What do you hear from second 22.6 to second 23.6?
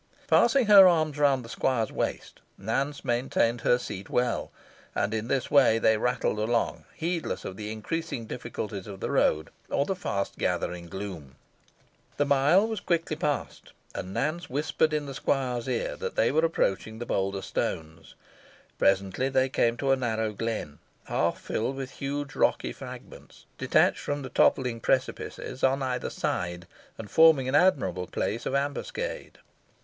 fragments,